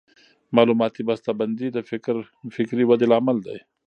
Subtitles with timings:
[0.55, 1.77] معلوماتي بسته بندي د
[2.57, 3.57] فکري ودې لامل دی.